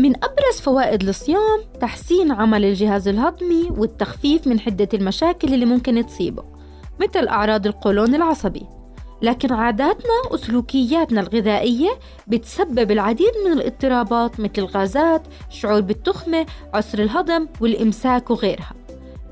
[0.00, 6.44] من أبرز فوائد الصيام تحسين عمل الجهاز الهضمي والتخفيف من حدة المشاكل اللي ممكن تصيبه
[7.00, 8.66] مثل أعراض القولون العصبي.
[9.22, 11.90] لكن عاداتنا وسلوكياتنا الغذائية
[12.26, 18.72] بتسبب العديد من الاضطرابات مثل الغازات، الشعور بالتخمة، عسر الهضم والإمساك وغيرها.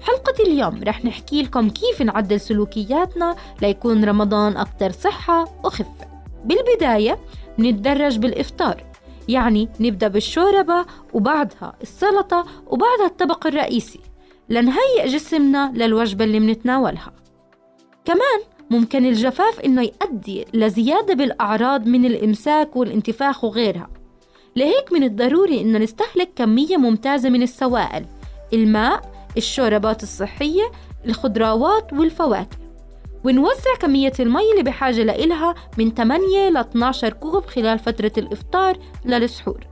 [0.00, 6.09] حلقة اليوم رح نحكي لكم كيف نعدل سلوكياتنا ليكون رمضان أكثر صحة وخفة.
[6.45, 7.18] بالبداية
[7.59, 8.88] نتدرج بالإفطار.
[9.28, 14.01] يعني نبدأ بالشوربة وبعدها السلطة وبعدها الطبق الرئيسي
[14.48, 17.12] لنهيئ جسمنا للوجبة اللي منتناولها.
[18.04, 18.40] كمان
[18.71, 23.90] ممكن الجفاف إنه يؤدي لزيادة بالأعراض من الإمساك والانتفاخ وغيرها.
[24.56, 28.06] لهيك من الضروري إنه نستهلك كمية ممتازة من السوائل
[28.52, 30.71] الماء الشوربات الصحية
[31.06, 32.68] الخضروات والفواكه.
[33.29, 39.66] ونوزع كمية المي اللي بحاجة لإلها من 8 ل 12 كوب خلال فترة الإفطار للسحور.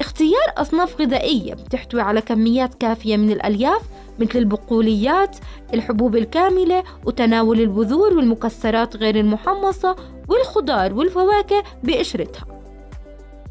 [0.00, 3.82] اختيار أصناف غذائية بتحتوي على كميات كافية من الألياف
[4.18, 5.36] مثل البقوليات
[5.74, 9.96] الحبوب الكاملة وتناول البذور والمكسرات غير المحمصة
[10.28, 12.44] والخضار والفواكه بقشرتها.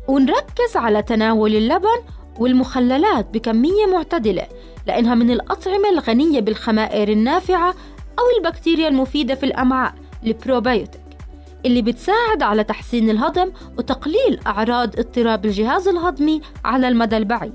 [0.07, 2.01] ونركز على تناول اللبن
[2.39, 4.47] والمخللات بكمية معتدلة
[4.87, 7.75] لأنها من الأطعمة الغنية بالخمائر النافعة
[8.19, 9.93] أو البكتيريا المفيدة في الأمعاء
[10.25, 11.01] البروبيوتيك
[11.65, 17.53] اللي بتساعد على تحسين الهضم وتقليل أعراض اضطراب الجهاز الهضمي على المدى البعيد.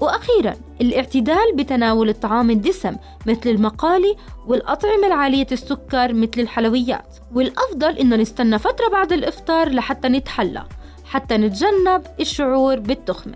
[0.00, 2.96] وأخيرا الاعتدال بتناول الطعام الدسم
[3.26, 4.16] مثل المقالي
[4.46, 7.16] والأطعمة العالية السكر مثل الحلويات.
[7.34, 10.64] والأفضل إنه نستنى فترة بعد الإفطار لحتى نتحلى
[11.04, 13.34] حتى نتجنب الشعور بالتخمة.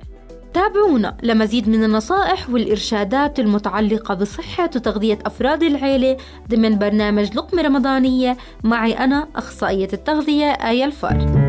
[0.56, 6.16] تابعونا لمزيد من النصائح والإرشادات المتعلقة بصحة وتغذية أفراد العيلة
[6.48, 11.45] ضمن برنامج لقمة رمضانية معي أنا أخصائية التغذية آية الفار.